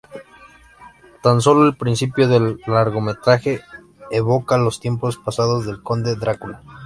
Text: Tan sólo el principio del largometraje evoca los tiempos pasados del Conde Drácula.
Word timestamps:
Tan 1.21 1.41
sólo 1.41 1.63
el 1.67 1.77
principio 1.77 2.27
del 2.27 2.59
largometraje 2.65 3.61
evoca 4.09 4.57
los 4.57 4.79
tiempos 4.79 5.17
pasados 5.19 5.67
del 5.67 5.83
Conde 5.83 6.15
Drácula. 6.15 6.63